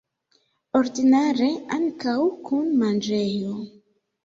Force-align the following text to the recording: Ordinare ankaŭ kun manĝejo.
Ordinare 0.79 1.51
ankaŭ 1.77 2.17
kun 2.49 2.75
manĝejo. 2.83 3.57